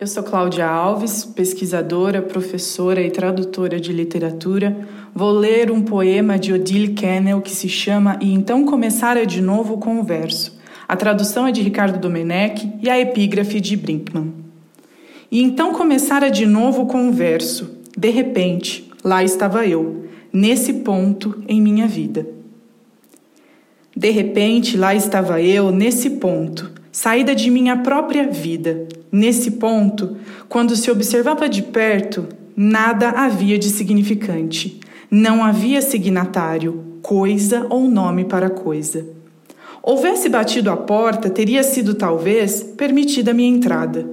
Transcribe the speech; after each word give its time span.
Eu 0.00 0.06
sou 0.06 0.22
Cláudia 0.22 0.64
Alves, 0.64 1.24
pesquisadora, 1.24 2.22
professora 2.22 3.02
e 3.02 3.10
tradutora 3.10 3.80
de 3.80 3.92
literatura. 3.92 4.86
Vou 5.12 5.32
ler 5.32 5.72
um 5.72 5.82
poema 5.82 6.38
de 6.38 6.52
Odile 6.52 6.94
Kennel 6.94 7.40
que 7.40 7.50
se 7.50 7.68
chama 7.68 8.16
E 8.20 8.32
Então 8.32 8.64
Começara 8.64 9.26
de 9.26 9.40
Novo 9.40 9.76
com 9.76 9.98
o 9.98 10.04
Verso. 10.04 10.56
A 10.86 10.94
tradução 10.94 11.48
é 11.48 11.50
de 11.50 11.62
Ricardo 11.62 11.98
Domenech 11.98 12.72
e 12.80 12.88
a 12.88 12.96
epígrafe 12.96 13.60
de 13.60 13.76
Brinkman. 13.76 14.32
E 15.32 15.42
então 15.42 15.72
começara 15.72 16.30
de 16.30 16.46
novo 16.46 16.86
com 16.86 17.08
o 17.08 17.12
verso. 17.12 17.76
De 17.96 18.08
repente, 18.08 18.88
lá 19.02 19.24
estava 19.24 19.66
eu, 19.66 20.04
nesse 20.32 20.74
ponto 20.74 21.42
em 21.48 21.60
minha 21.60 21.88
vida. 21.88 22.24
De 23.96 24.10
repente, 24.10 24.76
lá 24.76 24.94
estava 24.94 25.42
eu, 25.42 25.72
nesse 25.72 26.08
ponto, 26.10 26.77
saída 27.00 27.32
de 27.32 27.48
minha 27.48 27.76
própria 27.76 28.26
vida. 28.26 28.88
Nesse 29.12 29.52
ponto, 29.52 30.16
quando 30.48 30.74
se 30.74 30.90
observava 30.90 31.48
de 31.48 31.62
perto, 31.62 32.26
nada 32.56 33.10
havia 33.10 33.56
de 33.56 33.70
significante. 33.70 34.80
Não 35.08 35.44
havia 35.44 35.80
signatário, 35.80 36.98
coisa 37.00 37.64
ou 37.70 37.88
nome 37.88 38.24
para 38.24 38.50
coisa. 38.50 39.06
Houvesse 39.80 40.28
batido 40.28 40.72
a 40.72 40.76
porta, 40.76 41.30
teria 41.30 41.62
sido 41.62 41.94
talvez 41.94 42.64
permitida 42.64 43.32
minha 43.32 43.48
entrada. 43.48 44.04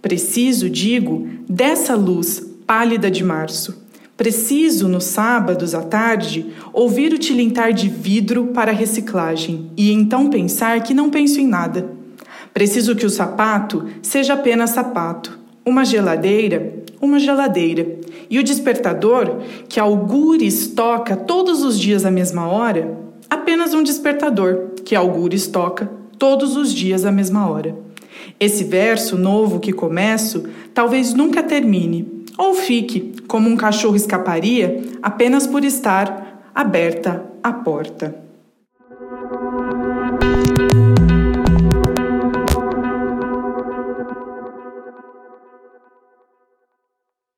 Preciso, 0.00 0.70
digo, 0.70 1.26
dessa 1.48 1.96
luz 1.96 2.40
pálida 2.64 3.10
de 3.10 3.24
março. 3.24 3.84
Preciso, 4.16 4.86
nos 4.86 5.04
sábados 5.04 5.74
à 5.74 5.82
tarde, 5.82 6.46
ouvir 6.72 7.12
o 7.12 7.18
tilintar 7.18 7.72
de 7.72 7.88
vidro 7.88 8.52
para 8.54 8.70
reciclagem 8.70 9.72
e 9.76 9.90
então 9.90 10.30
pensar 10.30 10.80
que 10.84 10.94
não 10.94 11.10
penso 11.10 11.40
em 11.40 11.46
nada. 11.48 11.97
Preciso 12.52 12.96
que 12.96 13.06
o 13.06 13.10
sapato 13.10 13.86
seja 14.02 14.34
apenas 14.34 14.70
sapato, 14.70 15.38
uma 15.64 15.84
geladeira, 15.84 16.74
uma 17.00 17.18
geladeira, 17.18 17.98
e 18.30 18.38
o 18.38 18.44
despertador, 18.44 19.38
que 19.68 19.78
algures 19.78 20.68
toca 20.68 21.16
todos 21.16 21.62
os 21.62 21.78
dias 21.78 22.04
à 22.04 22.10
mesma 22.10 22.48
hora, 22.48 22.96
apenas 23.30 23.74
um 23.74 23.82
despertador, 23.82 24.70
que 24.84 24.96
algures 24.96 25.46
toca 25.46 25.90
todos 26.18 26.56
os 26.56 26.72
dias 26.72 27.04
à 27.04 27.12
mesma 27.12 27.48
hora. 27.48 27.76
Esse 28.40 28.64
verso 28.64 29.16
novo 29.16 29.60
que 29.60 29.72
começo 29.72 30.44
talvez 30.74 31.14
nunca 31.14 31.42
termine, 31.42 32.24
ou 32.36 32.54
fique, 32.54 33.14
como 33.26 33.48
um 33.48 33.56
cachorro 33.56 33.96
escaparia, 33.96 34.82
apenas 35.02 35.46
por 35.46 35.64
estar 35.64 36.50
aberta 36.54 37.24
a 37.42 37.52
porta. 37.52 38.27